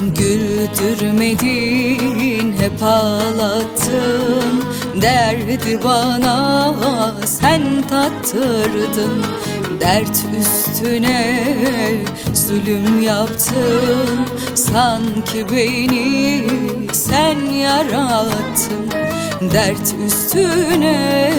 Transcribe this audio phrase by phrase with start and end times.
[0.00, 4.64] Güldürmedin hep ağlattın.
[5.02, 6.74] Derdi bana
[7.26, 9.24] sen tattırdın.
[9.80, 11.44] Dert üstüne
[12.34, 14.26] zulüm yaptın.
[14.54, 16.44] Sanki beni
[16.92, 19.05] sen yarattın
[19.52, 21.32] Dert üstüne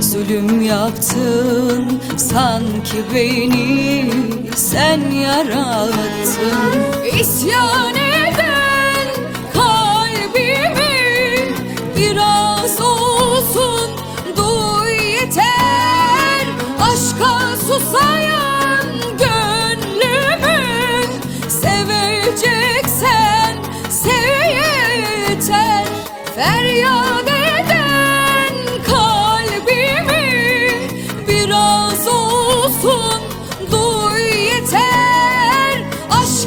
[0.00, 2.00] zulüm yaptın.
[2.16, 4.10] Sanki beni
[4.56, 6.72] sen yarattın.
[7.20, 9.06] İsyan eden
[9.54, 10.58] kalbimi
[11.96, 13.90] biraz olsun.
[14.36, 16.46] Duy yeter
[16.80, 18.86] Aşka susayan
[19.18, 20.60] gönlümü
[21.48, 22.76] seveceksen
[23.90, 24.48] sev
[25.28, 25.86] yeter.
[26.36, 27.11] Feryat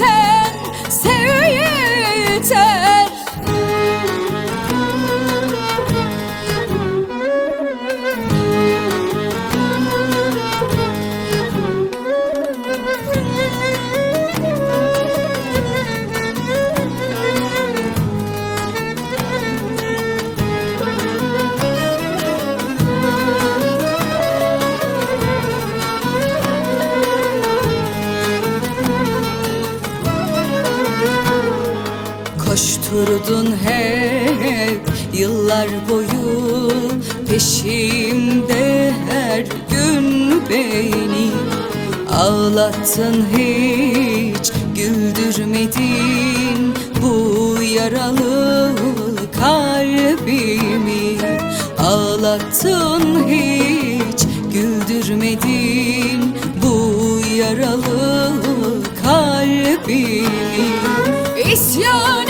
[32.90, 34.80] Koşturdun hep
[35.14, 36.70] yıllar boyu.
[37.28, 41.30] Peşimde her gün beni
[42.12, 46.74] Ağlattın hiç güldürmedin.
[47.02, 48.73] Bu yaralı
[49.40, 51.18] kalbimi
[51.79, 56.34] Ağlattın hiç güldürmedin.
[56.62, 58.33] Bu yaralı
[59.05, 60.24] kalbimi
[61.52, 62.30] İsyan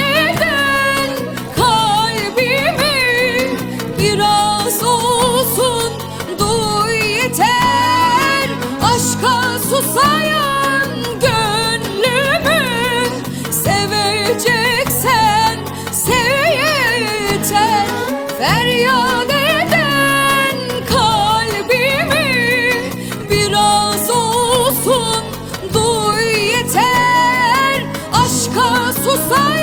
[9.80, 12.62] susayan gönlümü
[13.50, 15.58] seveceksen
[15.92, 16.52] sev
[17.28, 17.86] yeter
[19.32, 20.56] eden
[20.88, 22.28] kalbimi
[23.30, 25.24] biraz olsun
[25.74, 27.84] duy yeter.
[28.12, 29.59] Aşka susayan